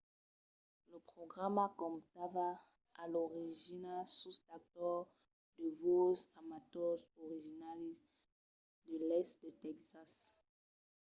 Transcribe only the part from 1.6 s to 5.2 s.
comptava a l'origina sus d'actors